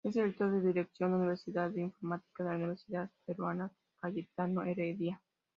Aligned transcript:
Es 0.03 0.15
director 0.15 0.49
de 0.49 0.57
la 0.61 0.67
Dirección 0.67 1.13
Universitaria 1.13 1.75
de 1.75 1.81
Informática 1.83 2.43
de 2.43 2.49
la 2.49 2.55
Universidad 2.55 3.11
Peruana 3.27 3.71
Cayetano 4.01 4.63
Heredia. 4.63 5.21